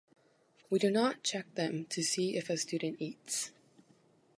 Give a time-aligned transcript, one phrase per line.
[0.71, 3.51] We do not check them to see if a student eats.